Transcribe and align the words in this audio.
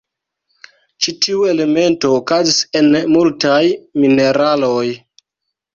Ĉi 1.05 1.13
tiu 1.25 1.43
elemento 1.51 2.11
okazis 2.21 2.59
en 2.81 2.91
multaj 3.19 3.63
mineraloj. 4.03 4.85